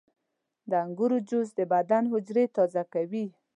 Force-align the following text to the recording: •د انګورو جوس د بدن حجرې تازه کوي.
•د 0.69 0.71
انګورو 0.85 1.17
جوس 1.29 1.49
د 1.57 1.61
بدن 1.73 2.03
حجرې 2.13 2.45
تازه 2.55 2.83
کوي. 2.93 3.25